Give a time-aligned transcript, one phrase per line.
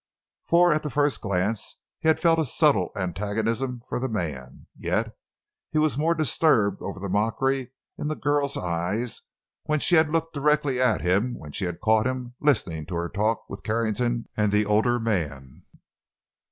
[0.45, 4.65] For at the first glance he had felt a subtle antagonism for the man.
[4.75, 5.15] Yet
[5.69, 9.21] he was more disturbed over the mockery in the girl's eyes
[9.65, 13.09] when she had looked directly at him when she had caught him listening to her
[13.09, 15.65] talk with Carrington and the older man.